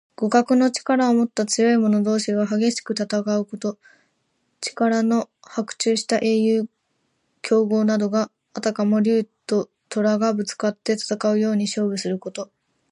[0.17, 3.77] 互角の力をもった強い者同士が激しく戦うこと。
[4.59, 6.67] 力の伯仲した英雄・
[7.43, 12.49] 強豪などが、あたかも竜ととらとがぶつかって戦うように勝負すること。